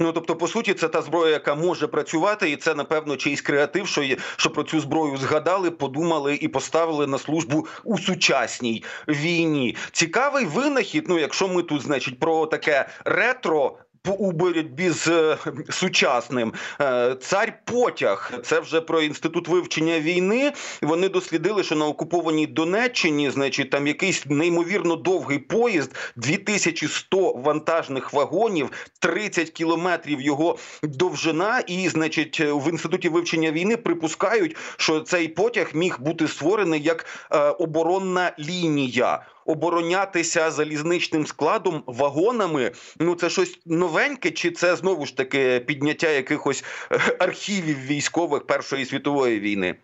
Ну 0.00 0.12
тобто, 0.12 0.36
по 0.36 0.48
суті, 0.48 0.74
це 0.74 0.88
та 0.88 1.02
зброя, 1.02 1.32
яка 1.32 1.54
може 1.54 1.86
працювати, 1.86 2.50
і 2.50 2.56
це 2.56 2.74
напевно 2.74 3.16
чийсь 3.16 3.40
креатив, 3.40 3.86
що 3.88 4.02
що 4.36 4.50
про 4.50 4.62
цю 4.62 4.80
зброю 4.80 5.16
згадали, 5.16 5.70
подумали 5.70 6.38
і 6.40 6.48
поставили 6.48 7.06
на 7.06 7.18
службу 7.18 7.66
у 7.84 7.98
сучасній 7.98 8.84
війні. 9.08 9.76
Цікавий 9.92 10.44
винахід. 10.44 11.04
Ну, 11.08 11.18
якщо 11.18 11.48
ми 11.48 11.62
тут, 11.62 11.82
значить, 11.82 12.18
про 12.18 12.46
таке 12.46 12.88
ретро. 13.04 13.78
У 14.12 14.32
боротьбі 14.32 14.90
з 14.90 15.08
е, 15.08 15.38
сучасним 15.70 16.52
Е, 16.80 17.16
цар 17.20 17.52
потяг. 17.64 18.32
Це 18.44 18.60
вже 18.60 18.80
про 18.80 19.02
інститут 19.02 19.48
вивчення 19.48 20.00
війни. 20.00 20.52
Вони 20.82 21.08
дослідили, 21.08 21.62
що 21.64 21.76
на 21.76 21.86
окупованій 21.86 22.46
Донеччині, 22.46 23.30
значить, 23.30 23.70
там 23.70 23.86
якийсь 23.86 24.26
неймовірно 24.26 24.96
довгий 24.96 25.38
поїзд, 25.38 25.94
2100 26.16 27.32
вантажних 27.32 28.12
вагонів, 28.12 28.70
30 29.00 29.50
кілометрів 29.50 30.20
його 30.20 30.58
довжина. 30.82 31.60
І, 31.66 31.88
значить, 31.88 32.40
в 32.40 32.70
інституті 32.70 33.08
вивчення 33.08 33.52
війни 33.52 33.76
припускають, 33.76 34.56
що 34.76 35.00
цей 35.00 35.28
потяг 35.28 35.70
міг 35.74 36.00
бути 36.00 36.28
створений 36.28 36.82
як 36.82 37.06
е, 37.32 37.38
оборонна 37.38 38.32
лінія. 38.38 39.22
Оборонятися 39.46 40.50
залізничним 40.50 41.26
складом 41.26 41.82
вагонами. 41.86 42.72
Ну 42.98 43.14
це 43.14 43.30
щось 43.30 43.58
новеньке, 43.66 44.30
чи 44.30 44.50
це 44.50 44.76
знову 44.76 45.06
ж 45.06 45.16
таки 45.16 45.60
підняття 45.60 46.10
якихось 46.10 46.64
е, 46.92 47.16
архівів 47.18 47.78
військових 47.86 48.46
Першої 48.46 48.84
світової 48.84 49.40
війни? 49.40 49.74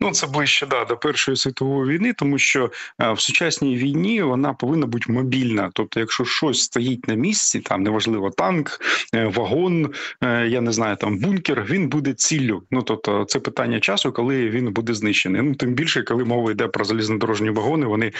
Ну, 0.00 0.10
це 0.10 0.26
ближче 0.26 0.66
да, 0.66 0.84
до 0.84 0.96
Першої 0.96 1.36
світової 1.36 1.98
війни, 1.98 2.12
тому 2.12 2.38
що 2.38 2.70
е, 3.00 3.12
в 3.12 3.20
сучасній 3.20 3.76
війні 3.76 4.22
вона 4.22 4.54
повинна 4.54 4.86
бути 4.86 5.12
мобільна. 5.12 5.70
Тобто, 5.72 6.00
якщо 6.00 6.24
щось 6.24 6.60
стоїть 6.60 7.08
на 7.08 7.14
місці, 7.14 7.60
там 7.60 7.82
неважливо 7.82 8.30
танк, 8.30 8.80
е, 9.14 9.26
вагон, 9.26 9.92
е, 10.22 10.46
я 10.48 10.60
не 10.60 10.72
знаю, 10.72 10.96
там 10.96 11.18
бункер, 11.18 11.64
він 11.70 11.88
буде 11.88 12.12
ціллю. 12.12 12.62
Ну 12.70 12.82
тобто, 12.82 13.24
це 13.24 13.40
питання 13.40 13.80
часу, 13.80 14.12
коли 14.12 14.50
він 14.50 14.72
буде 14.72 14.94
знищений. 14.94 15.42
Ну 15.42 15.54
тим 15.54 15.74
більше, 15.74 16.02
коли 16.02 16.24
мова 16.24 16.50
йде 16.50 16.68
про 16.68 16.84
залізнодорожні 16.84 17.50
вагони, 17.50 17.86
вони 17.86 18.12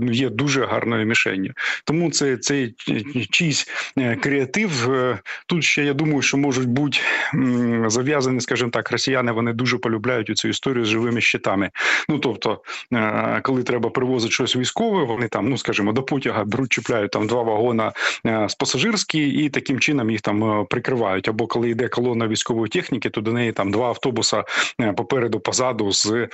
ну, 0.00 0.12
є 0.12 0.28
дуже 0.28 0.66
гарною 0.66 1.06
мішенню. 1.06 1.50
Тому 1.84 2.10
це, 2.10 2.36
це 2.36 2.68
чийсь 3.30 3.68
креатив. 4.20 4.88
Тут 5.46 5.64
ще 5.64 5.84
я 5.84 5.94
думаю, 5.94 6.22
що 6.22 6.36
можуть 6.36 6.68
бути 6.68 6.98
зав'язані, 7.86 8.40
скажімо 8.40 8.70
так, 8.70 8.90
росіяни 8.90 9.32
вони 9.32 9.52
дуже 9.52 9.78
полюбляють 9.78 10.30
у 10.30 10.34
цю 10.34 10.53
історію 10.54 10.84
з 10.84 10.88
живими 10.88 11.20
щитами. 11.20 11.70
Ну 12.08 12.18
тобто, 12.18 12.62
е, 12.92 13.40
коли 13.42 13.62
треба 13.62 13.90
привозити 13.90 14.32
щось 14.32 14.56
військове, 14.56 15.04
вони 15.04 15.28
там, 15.28 15.48
ну 15.48 15.58
скажімо, 15.58 15.92
до 15.92 16.02
потяга 16.02 16.44
беруть, 16.44 16.72
чіпляють 16.72 17.10
там 17.10 17.26
два 17.26 17.42
вагона 17.42 17.92
е, 18.26 18.48
з 18.48 18.54
пасажирські, 18.54 19.28
і 19.28 19.48
таким 19.48 19.80
чином 19.80 20.10
їх 20.10 20.20
там 20.20 20.44
е, 20.44 20.66
прикривають. 20.70 21.28
Або 21.28 21.46
коли 21.46 21.70
йде 21.70 21.88
колона 21.88 22.28
військової 22.28 22.68
техніки, 22.68 23.10
то 23.10 23.20
до 23.20 23.32
неї 23.32 23.52
там 23.52 23.70
два 23.70 23.88
автобуса 23.88 24.44
попереду, 24.96 25.40
позаду 25.40 25.92
з 25.92 26.28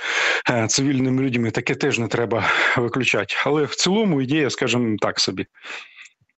цивільними 0.67 1.23
людьми. 1.23 1.51
Таке 1.51 1.75
теж 1.75 1.99
не 1.99 2.07
треба 2.07 2.43
виключати. 2.77 3.35
Але 3.45 3.63
в 3.63 3.75
цілому 3.75 4.21
ідея, 4.21 4.49
скажімо, 4.49 4.97
так 5.01 5.19
собі. 5.19 5.45